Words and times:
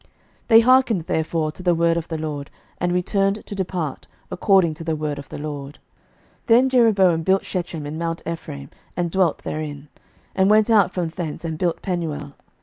They 0.47 0.61
hearkened 0.61 1.01
therefore 1.03 1.51
to 1.51 1.61
the 1.61 1.75
word 1.75 1.95
of 1.95 2.07
the 2.07 2.17
LORD, 2.17 2.49
and 2.79 2.91
returned 2.91 3.45
to 3.45 3.53
depart, 3.53 4.07
according 4.31 4.73
to 4.73 4.83
the 4.83 4.95
word 4.95 5.19
of 5.19 5.29
the 5.29 5.37
LORD. 5.37 5.75
11:012:025 6.47 6.47
Then 6.47 6.69
Jeroboam 6.69 7.21
built 7.21 7.45
Shechem 7.45 7.85
in 7.85 7.99
mount 7.99 8.23
Ephraim, 8.27 8.71
and 8.97 9.11
dwelt 9.11 9.43
therein; 9.43 9.89
and 10.33 10.49
went 10.49 10.71
out 10.71 10.91
from 10.91 11.09
thence, 11.09 11.45
and 11.45 11.55
built 11.59 11.83
Penuel. 11.83 12.33